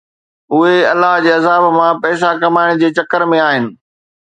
[0.53, 3.65] اهي الله جي عذاب مان پئسا ڪمائڻ جي چڪر ۾ آهن